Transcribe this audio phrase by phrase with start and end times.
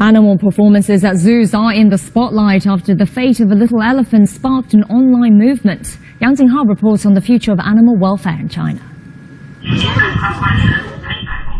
[0.00, 4.30] Animal performances at zoos are in the spotlight after the fate of a little elephant
[4.30, 5.98] sparked an online movement.
[6.22, 8.80] Yang Jinghao reports on the future of animal welfare in China.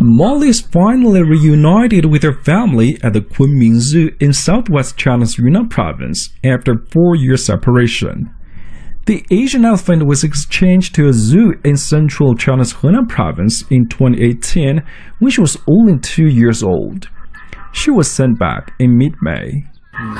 [0.00, 5.68] Molly is finally reunited with her family at the Kunming Zoo in southwest China's Yunnan
[5.68, 8.34] province after four years separation.
[9.04, 14.82] The Asian elephant was exchanged to a zoo in central China's Henan province in 2018
[15.18, 17.10] when she was only two years old.
[17.72, 19.64] She was sent back in mid-May.
[19.94, 20.16] Mm.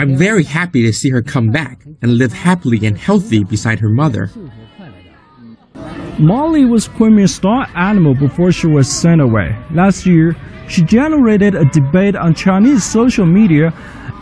[0.00, 3.88] I'm very happy to see her come back and live happily and healthy beside her
[3.88, 4.30] mother.
[6.18, 9.56] Molly was Kunming's star animal before she was sent away.
[9.72, 10.36] Last year,
[10.68, 13.72] she generated a debate on Chinese social media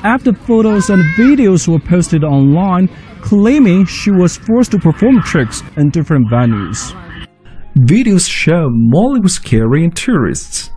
[0.02, 2.88] after photos and videos were posted online
[3.20, 6.92] claiming she was forced to perform tricks in different venues.
[7.77, 10.71] Videos show Molly was carrying tourists,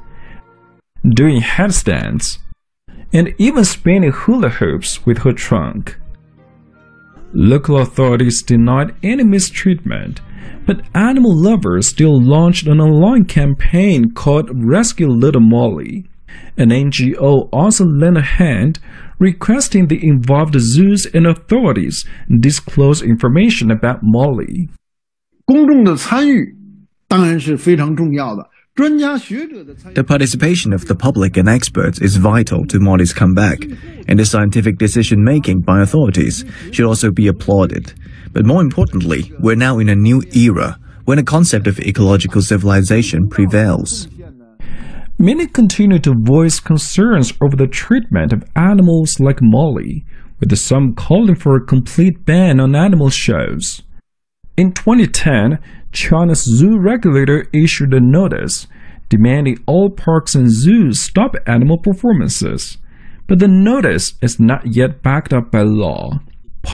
[1.14, 2.38] doing headstands,
[3.12, 5.98] and even spinning hula hoops with her trunk.
[7.32, 10.20] Local authorities denied any mistreatment,
[10.66, 16.04] but animal lovers still launched an online campaign called Rescue Little Molly.
[16.56, 18.78] An NGO also lent a hand,
[19.18, 22.04] requesting the involved zoos and authorities
[22.40, 24.68] disclose information about Molly.
[25.46, 26.54] 公众的参与
[29.93, 33.63] the participation of the public and experts is vital to Molly's comeback,
[34.09, 37.93] and the scientific decision making by authorities should also be applauded.
[38.33, 43.29] But more importantly, we're now in a new era when a concept of ecological civilization
[43.29, 44.09] prevails.
[45.17, 50.03] Many continue to voice concerns over the treatment of animals like Molly,
[50.41, 53.83] with some calling for a complete ban on animal shows.
[54.57, 55.59] In 2010,
[55.91, 58.67] China's zoo regulator issued a notice
[59.09, 62.77] demanding all parks and zoos stop animal performances,
[63.27, 66.21] but the notice is not yet backed up by law.